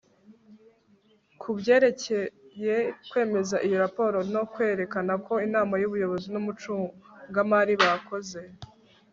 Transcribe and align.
ku 1.39 1.49
byerekeye 1.59 2.75
kwemeza 3.09 3.55
iyo 3.65 3.77
raporo 3.83 4.17
no 4.35 4.43
kwerekana 4.51 5.13
ko 5.25 5.33
inama 5.47 5.73
y'ubuyobozi 5.81 6.27
n'umucungamari 6.29 7.73
bakoze 7.83 8.41